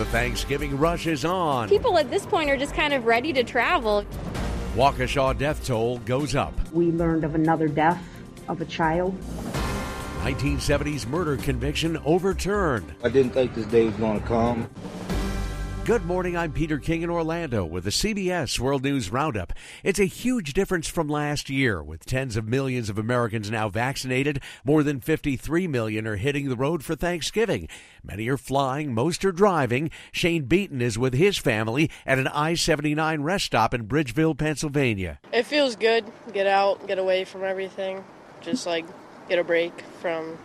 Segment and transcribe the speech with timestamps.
[0.00, 1.68] The Thanksgiving rush is on.
[1.68, 4.06] People at this point are just kind of ready to travel.
[4.74, 6.54] Waukesha death toll goes up.
[6.72, 8.02] We learned of another death
[8.48, 9.14] of a child.
[10.22, 12.94] 1970s murder conviction overturned.
[13.04, 14.70] I didn't think this day was going to come.
[15.90, 16.36] Good morning.
[16.36, 19.52] I'm Peter King in Orlando with the CBS World News Roundup.
[19.82, 24.40] It's a huge difference from last year, with tens of millions of Americans now vaccinated.
[24.64, 27.66] More than 53 million are hitting the road for Thanksgiving.
[28.04, 29.90] Many are flying, most are driving.
[30.12, 35.18] Shane Beaton is with his family at an I 79 rest stop in Bridgeville, Pennsylvania.
[35.32, 36.04] It feels good.
[36.32, 38.04] Get out, get away from everything.
[38.42, 38.86] Just like
[39.28, 40.38] get a break from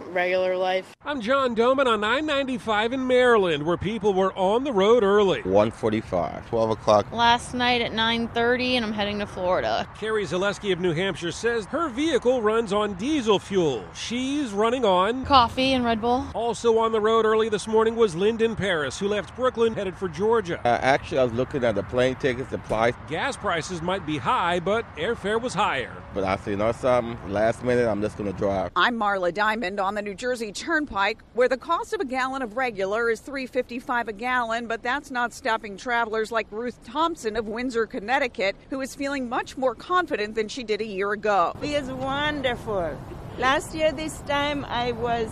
[0.00, 0.94] regular life.
[1.04, 5.42] I'm John Domen on 995 in Maryland, where people were on the road early.
[5.42, 7.12] 145, 12 o'clock.
[7.12, 9.88] Last night at 9:30 and I'm heading to Florida.
[9.98, 13.84] Carrie Zaleski of New Hampshire says her vehicle runs on diesel fuel.
[13.94, 16.24] She's running on coffee and Red Bull.
[16.34, 20.08] Also on the road early this morning was Lyndon Paris, who left Brooklyn headed for
[20.08, 20.60] Georgia.
[20.64, 22.94] Uh, actually, I was looking at the plane tickets, the price.
[23.08, 25.92] Gas prices might be high, but airfare was higher.
[26.14, 27.32] But I said, you know something?
[27.32, 28.70] Last minute, I'm just going to drive.
[28.76, 32.56] I'm Marla Diamond on the New Jersey Turnpike, where the cost of a gallon of
[32.56, 37.86] regular is $3.55 a gallon, but that's not stopping travelers like Ruth Thompson of Windsor,
[37.86, 41.54] Connecticut, who is feeling much more confident than she did a year ago.
[41.62, 42.98] It's wonderful.
[43.38, 45.30] Last year, this time, I was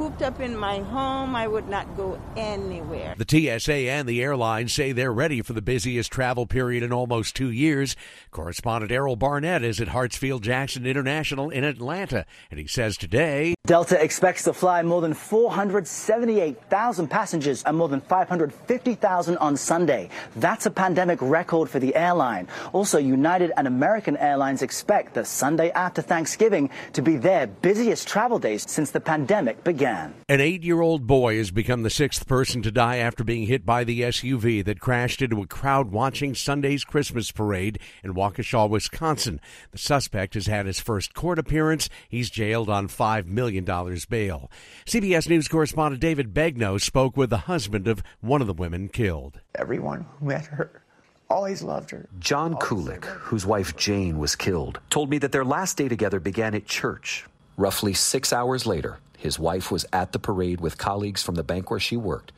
[0.00, 1.36] cooped up in my home.
[1.36, 3.14] I would not go anywhere.
[3.18, 7.36] The TSA and the airlines say they're ready for the busiest travel period in almost
[7.36, 7.96] two years.
[8.30, 14.02] Correspondent Errol Barnett is at Hartsfield Jackson International in Atlanta, and he says today Delta
[14.02, 20.08] expects to fly more than 478,000 passengers and more than 550,000 on Sunday.
[20.36, 22.48] That's a pandemic record for the airline.
[22.72, 28.38] Also, United and American Airlines expect the Sunday after Thanksgiving to be their busiest travel
[28.38, 29.89] days since the pandemic began.
[30.28, 33.66] An eight year old boy has become the sixth person to die after being hit
[33.66, 39.40] by the SUV that crashed into a crowd watching Sunday's Christmas parade in Waukesha, Wisconsin.
[39.72, 41.88] The suspect has had his first court appearance.
[42.08, 44.50] He's jailed on $5 million bail.
[44.86, 49.40] CBS News correspondent David Begnaud spoke with the husband of one of the women killed.
[49.56, 50.82] Everyone who met her
[51.28, 52.08] always loved her.
[52.20, 56.54] John Kulich, whose wife Jane was killed, told me that their last day together began
[56.54, 57.26] at church.
[57.56, 61.70] Roughly six hours later, his wife was at the parade with colleagues from the bank
[61.70, 62.32] where she worked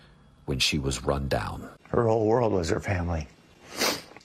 [0.46, 1.68] when she was run down.
[1.90, 3.28] Her whole world was her family.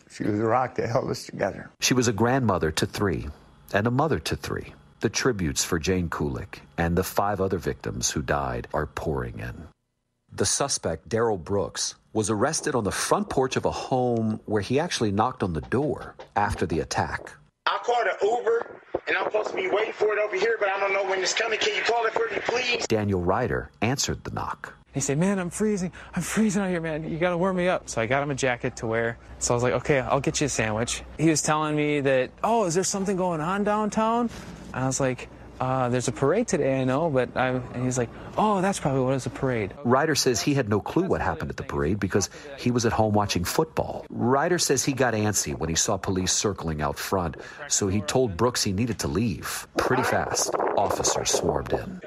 [0.10, 1.70] She was the rock that held us together.
[1.80, 3.28] She was a grandmother to three
[3.72, 4.74] and a mother to three.
[5.02, 9.68] The tributes for Jane Kulich and the five other victims who died are pouring in.
[10.34, 14.80] The suspect, Darrell Brooks, was arrested on the front porch of a home where he
[14.80, 17.32] actually knocked on the door after the attack.
[17.68, 18.77] I called an Uber
[19.08, 21.20] and I'm supposed to be waiting for it over here, but I don't know when
[21.20, 21.60] it's coming.
[21.60, 22.88] Can you call it for me, please?
[22.88, 24.74] Daniel Ryder answered the knock.
[24.94, 25.92] He said, Man, I'm freezing.
[26.16, 27.10] I'm freezing out here, man.
[27.10, 27.88] You got to warm me up.
[27.90, 29.18] So I got him a jacket to wear.
[29.40, 31.04] So I was like, Okay, I'll get you a sandwich.
[31.20, 34.30] He was telling me that, Oh, is there something going on downtown?
[34.74, 35.30] And I was like,
[35.60, 39.02] uh, there's a parade today, I know, but I, and he's like, oh, that's probably
[39.02, 39.74] what is a parade.
[39.84, 42.94] Ryder says he had no clue what happened at the parade because he was at
[42.94, 44.06] home watching football.
[44.10, 47.38] Ryder says he got antsy when he saw police circling out front,
[47.68, 49.68] so he told Brooks he needed to leave.
[49.78, 52.02] Pretty fast, officers swarmed in.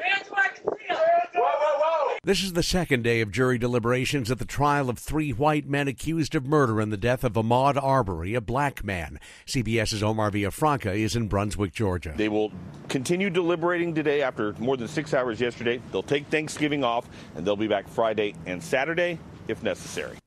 [2.23, 5.89] This is the second day of jury deliberations at the trial of three white men
[5.89, 9.19] accused of murder in the death of Ahmaud Arbery, a black man.
[9.47, 12.13] CBS's Omar Villafranca is in Brunswick, Georgia.
[12.15, 12.53] They will
[12.91, 15.81] continue deliberating today after more than six hours yesterday.
[15.93, 19.19] They'll take Thanksgiving off, and they'll be back Friday and Saturday
[19.49, 20.19] if necessary.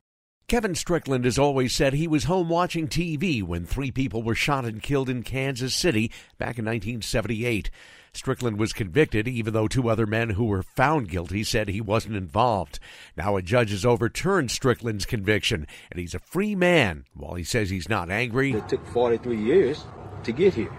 [0.53, 4.65] Kevin Strickland has always said he was home watching TV when three people were shot
[4.65, 7.71] and killed in Kansas City back in 1978.
[8.13, 12.15] Strickland was convicted, even though two other men who were found guilty said he wasn't
[12.15, 12.77] involved.
[13.17, 17.05] Now a judge has overturned Strickland's conviction, and he's a free man.
[17.15, 19.83] While he says he's not angry, it took 43 years
[20.23, 20.71] to get here.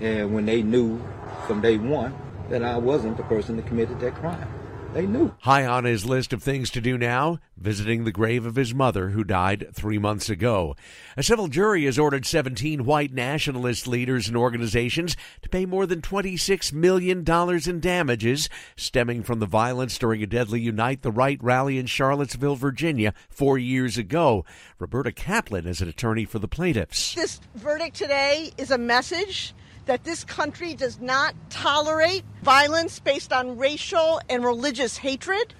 [0.00, 1.02] And when they knew
[1.46, 2.14] from day one
[2.50, 4.63] that I wasn't the person that committed that crime.
[4.94, 5.34] They knew.
[5.40, 9.10] High on his list of things to do now, visiting the grave of his mother,
[9.10, 10.76] who died three months ago.
[11.16, 16.00] A civil jury has ordered 17 white nationalist leaders and organizations to pay more than
[16.00, 21.76] $26 million in damages stemming from the violence during a deadly Unite the Right rally
[21.76, 24.44] in Charlottesville, Virginia, four years ago.
[24.78, 27.16] Roberta Kaplan is an attorney for the plaintiffs.
[27.16, 29.54] This verdict today is a message
[29.86, 35.54] that this country does not tolerate violence based on racial and religious hatred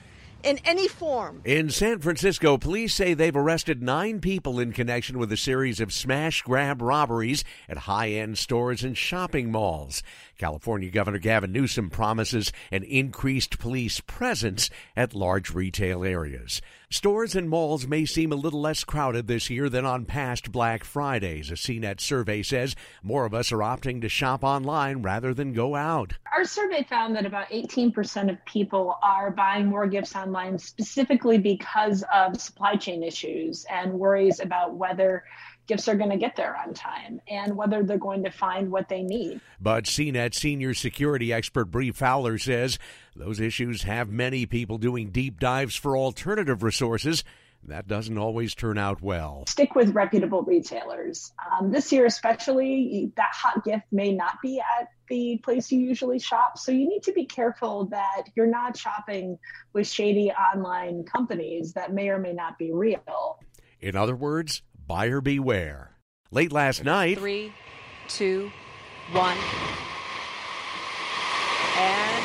[0.44, 1.40] in any form.
[1.44, 5.92] In San Francisco, police say they've arrested nine people in connection with a series of
[5.92, 10.02] smash grab robberies at high end stores and shopping malls.
[10.38, 16.60] California Governor Gavin Newsom promises an increased police presence at large retail areas.
[16.90, 20.84] Stores and malls may seem a little less crowded this year than on past Black
[20.84, 21.50] Fridays.
[21.50, 25.74] A CNET survey says more of us are opting to shop online rather than go
[25.74, 26.12] out.
[26.32, 32.04] Our survey found that about 18% of people are buying more gifts online specifically because
[32.14, 35.24] of supply chain issues and worries about whether
[35.66, 38.88] gifts are going to get there on time and whether they're going to find what
[38.88, 39.40] they need.
[39.60, 42.78] But CNET senior security expert Bree Fowler says
[43.16, 47.24] those issues have many people doing deep dives for alternative resources.
[47.66, 49.44] That doesn't always turn out well.
[49.48, 51.32] Stick with reputable retailers.
[51.50, 56.18] Um, this year, especially, that hot gift may not be at the place you usually
[56.18, 56.58] shop.
[56.58, 59.38] So you need to be careful that you're not shopping
[59.72, 63.38] with shady online companies that may or may not be real.
[63.80, 65.96] In other words, buyer beware.
[66.30, 67.18] Late last night.
[67.18, 67.52] Three,
[68.08, 68.50] two,
[69.12, 69.36] one.
[71.76, 72.24] And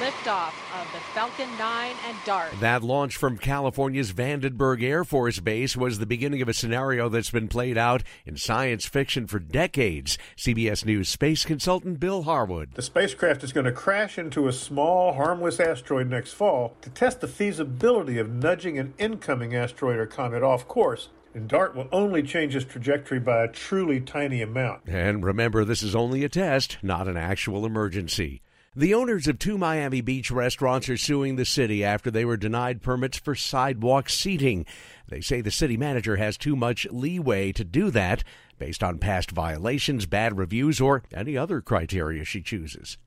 [0.00, 2.60] liftoff of the Falcon 9 and DART.
[2.60, 7.30] That launch from California's Vandenberg Air Force Base was the beginning of a scenario that's
[7.30, 10.18] been played out in science fiction for decades.
[10.36, 12.74] CBS News space consultant Bill Harwood.
[12.74, 17.20] The spacecraft is going to crash into a small, harmless asteroid next fall to test
[17.20, 22.22] the feasibility of nudging an incoming asteroid or comet off course and DART will only
[22.22, 24.82] change its trajectory by a truly tiny amount.
[24.86, 28.40] And remember, this is only a test, not an actual emergency.
[28.76, 32.82] The owners of two Miami Beach restaurants are suing the city after they were denied
[32.82, 34.66] permits for sidewalk seating.
[35.08, 38.24] They say the city manager has too much leeway to do that
[38.58, 42.98] based on past violations, bad reviews, or any other criteria she chooses.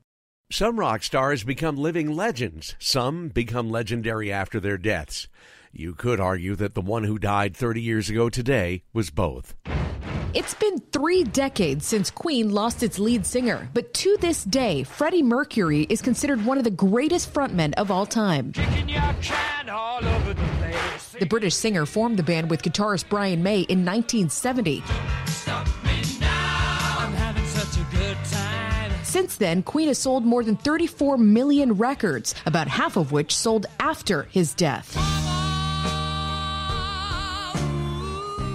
[0.50, 5.28] Some rock stars become living legends, some become legendary after their deaths.
[5.72, 9.54] You could argue that the one who died 30 years ago today was both.
[10.34, 15.22] It's been three decades since Queen lost its lead singer, but to this day, Freddie
[15.22, 18.52] Mercury is considered one of the greatest frontmen of all time.
[19.70, 20.36] All the,
[21.18, 24.82] the British singer formed the band with guitarist Brian May in 1970.
[29.02, 33.64] Since then, Queen has sold more than 34 million records, about half of which sold
[33.80, 35.17] after his death.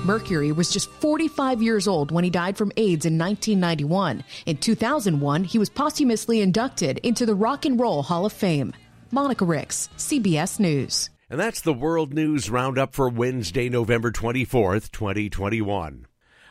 [0.03, 4.21] Mercury was just 45 years old when he died from AIDS in 1991.
[4.45, 8.73] In 2001, he was posthumously inducted into the Rock and Roll Hall of Fame.
[9.11, 11.09] Monica Ricks, CBS News.
[11.29, 16.07] And that's the World News Roundup for Wednesday, November 24th, 2021.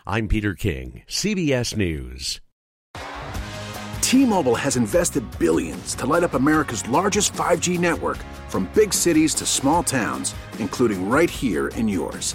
[0.07, 2.41] I'm Peter King, CBS News.
[4.01, 9.45] T-Mobile has invested billions to light up America's largest 5G network from big cities to
[9.45, 12.35] small towns, including right here in yours.